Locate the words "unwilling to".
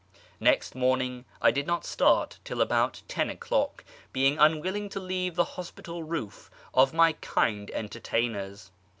4.39-4.99